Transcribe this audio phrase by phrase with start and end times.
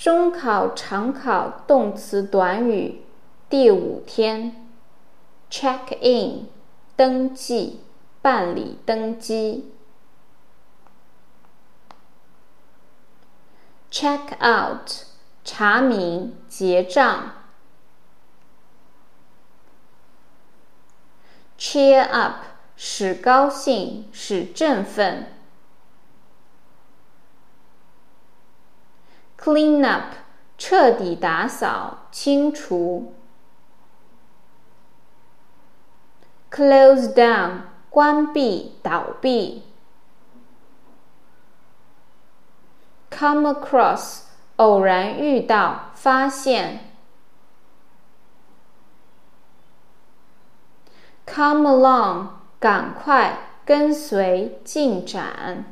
[0.00, 3.02] 中考常考动词短语
[3.50, 4.66] 第五天
[5.50, 6.46] ，check in，
[6.96, 7.80] 登记，
[8.22, 9.70] 办理登机。
[13.92, 14.90] check out，
[15.44, 17.32] 查明，结账。
[21.58, 22.44] cheer up，
[22.74, 25.26] 使高兴，使振奋。
[29.39, 30.13] clean up，
[30.57, 33.13] 彻底打扫、清除。
[36.51, 39.63] close down，关闭、倒闭。
[43.09, 44.21] come across，
[44.55, 46.91] 偶然遇到、发现。
[51.25, 52.27] come along，
[52.59, 55.65] 赶快、跟随、进展。